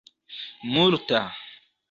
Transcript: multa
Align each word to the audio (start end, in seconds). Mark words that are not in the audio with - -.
multa 0.73 1.21